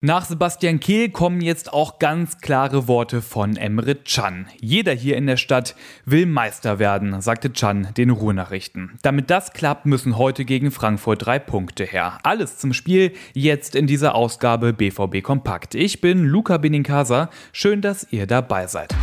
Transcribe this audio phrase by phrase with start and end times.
[0.00, 4.46] Nach Sebastian Kehl kommen jetzt auch ganz klare Worte von Emre Can.
[4.60, 5.74] Jeder hier in der Stadt
[6.04, 8.96] will Meister werden, sagte Can den Ruhrnachrichten.
[9.02, 12.20] Damit das klappt, müssen heute gegen Frankfurt drei Punkte her.
[12.22, 15.74] Alles zum Spiel jetzt in dieser Ausgabe BVB Kompakt.
[15.74, 17.28] Ich bin Luca Benincasa.
[17.50, 18.94] Schön, dass ihr dabei seid.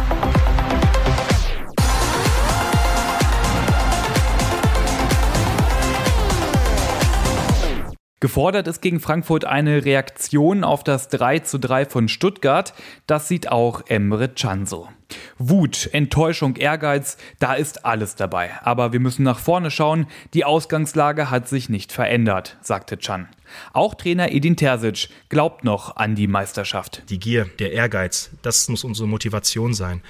[8.26, 12.74] Gefordert ist gegen Frankfurt eine Reaktion auf das 3 zu 3 von Stuttgart.
[13.06, 14.90] Das sieht auch Emre Can so.
[15.38, 18.50] Wut, Enttäuschung, Ehrgeiz, da ist alles dabei.
[18.64, 20.08] Aber wir müssen nach vorne schauen.
[20.34, 23.30] Die Ausgangslage hat sich nicht verändert, sagte Can.
[23.74, 27.04] Auch Trainer Edin Terzic glaubt noch an die Meisterschaft.
[27.10, 30.02] Die Gier, der Ehrgeiz, das muss unsere Motivation sein.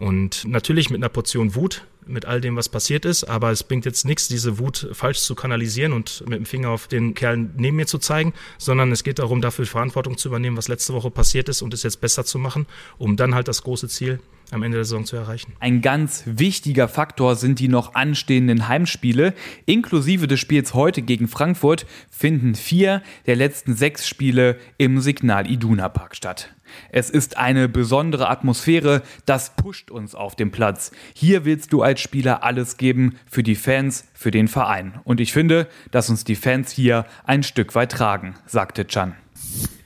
[0.00, 3.24] Und natürlich mit einer Portion Wut, mit all dem, was passiert ist.
[3.24, 6.88] Aber es bringt jetzt nichts, diese Wut falsch zu kanalisieren und mit dem Finger auf
[6.88, 10.68] den Kerl neben mir zu zeigen, sondern es geht darum, dafür Verantwortung zu übernehmen, was
[10.68, 12.66] letzte Woche passiert ist und es jetzt besser zu machen,
[12.98, 15.52] um dann halt das große Ziel am Ende der Saison zu erreichen.
[15.60, 19.34] Ein ganz wichtiger Faktor sind die noch anstehenden Heimspiele.
[19.66, 25.88] Inklusive des Spiels heute gegen Frankfurt finden vier der letzten sechs Spiele im Signal Iduna
[25.88, 26.54] Park statt.
[26.90, 30.92] Es ist eine besondere Atmosphäre, das pusht uns auf dem Platz.
[31.14, 35.00] Hier willst du als Spieler alles geben für die Fans, für den Verein.
[35.04, 39.14] Und ich finde, dass uns die Fans hier ein Stück weit tragen, sagte Chan.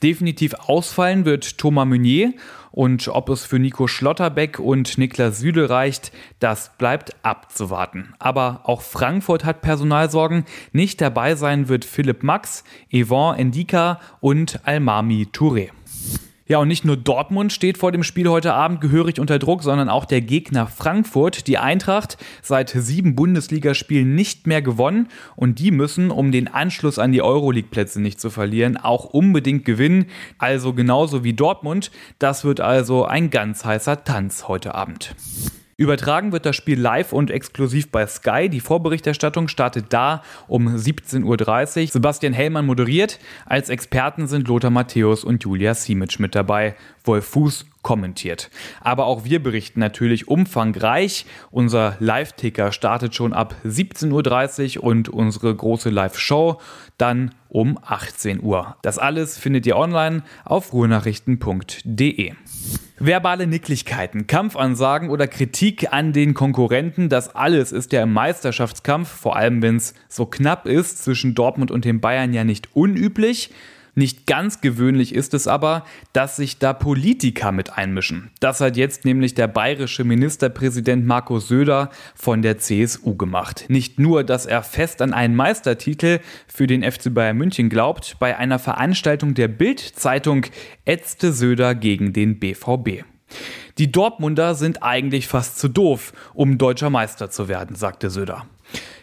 [0.02, 2.32] Definitiv ausfallen wird Thomas Meunier
[2.72, 8.14] und ob es für Nico Schlotterbeck und Niklas Süle reicht, das bleibt abzuwarten.
[8.18, 10.44] Aber auch Frankfurt hat Personalsorgen.
[10.72, 15.70] Nicht dabei sein wird Philipp Max, Yvonne Endika und Almami Touré.
[16.52, 19.88] Ja, und nicht nur Dortmund steht vor dem Spiel heute Abend gehörig unter Druck, sondern
[19.88, 21.46] auch der Gegner Frankfurt.
[21.46, 27.10] Die Eintracht seit sieben Bundesligaspielen nicht mehr gewonnen und die müssen, um den Anschluss an
[27.10, 30.10] die Euroleague-Plätze nicht zu verlieren, auch unbedingt gewinnen.
[30.36, 31.90] Also genauso wie Dortmund.
[32.18, 35.14] Das wird also ein ganz heißer Tanz heute Abend.
[35.76, 38.48] Übertragen wird das Spiel live und exklusiv bei Sky.
[38.48, 41.86] Die Vorberichterstattung startet da um 17.30 Uhr.
[41.88, 43.18] Sebastian Hellmann moderiert.
[43.46, 46.76] Als Experten sind Lothar Matthäus und Julia Simic mit dabei.
[47.04, 48.50] Wolf Fuß kommentiert.
[48.80, 51.26] Aber auch wir berichten natürlich umfangreich.
[51.50, 56.60] Unser Live-Ticker startet schon ab 17.30 Uhr und unsere große Live-Show
[56.96, 58.76] dann um 18 Uhr.
[58.82, 62.32] Das alles findet ihr online auf ruhrnachrichten.de.
[63.04, 69.34] Verbale Nicklichkeiten, Kampfansagen oder Kritik an den Konkurrenten, das alles ist ja im Meisterschaftskampf, vor
[69.34, 73.50] allem wenn es so knapp ist, zwischen Dortmund und den Bayern ja nicht unüblich.
[73.94, 78.30] Nicht ganz gewöhnlich ist es aber, dass sich da Politiker mit einmischen.
[78.40, 83.66] Das hat jetzt nämlich der bayerische Ministerpräsident Markus Söder von der CSU gemacht.
[83.68, 88.38] Nicht nur, dass er fest an einen Meistertitel für den FC Bayern München glaubt, bei
[88.38, 90.46] einer Veranstaltung der Bild-Zeitung
[90.86, 93.04] ätzte Söder gegen den BVB.
[93.76, 98.46] Die Dortmunder sind eigentlich fast zu doof, um deutscher Meister zu werden, sagte Söder.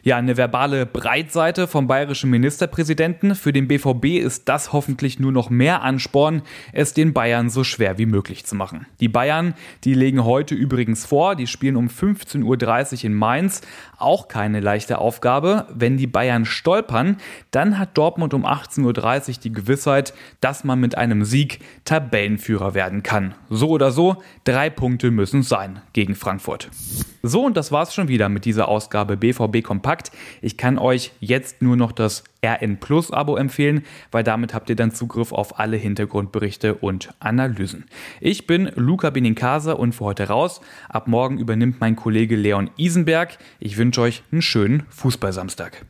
[0.02, 3.36] Ja, eine verbale Breitseite vom bayerischen Ministerpräsidenten.
[3.36, 7.98] Für den BVB ist das hoffentlich nur noch mehr Ansporn, es den Bayern so schwer
[7.98, 8.86] wie möglich zu machen.
[9.02, 12.44] Die Bayern, die legen heute übrigens vor, die spielen um 15.30
[13.00, 13.62] Uhr in Mainz.
[13.98, 15.68] Auch keine leichte Aufgabe.
[15.74, 17.18] Wenn die Bayern stolpern,
[17.52, 18.86] dann hat Dortmund um 18.30
[19.30, 23.36] Uhr die Gewissheit, dass man mit einem Sieg Tabellenführer werden kann.
[23.50, 26.70] So oder so, drei Punkte müssen sein gegen Frankfurt.
[27.22, 29.89] So, und das war's schon wieder mit dieser Ausgabe BVB Kompakt.
[30.42, 34.76] Ich kann euch jetzt nur noch das RN Plus Abo empfehlen, weil damit habt ihr
[34.76, 37.86] dann Zugriff auf alle Hintergrundberichte und Analysen.
[38.22, 40.62] Ich bin Luca Benincasa und für heute raus.
[40.88, 43.38] Ab morgen übernimmt mein Kollege Leon Isenberg.
[43.60, 45.86] Ich wünsche euch einen schönen Fußballsamstag.